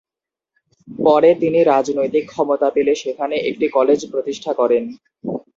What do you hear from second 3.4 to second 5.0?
একটি কলেজ প্রতিষ্ঠা করেন।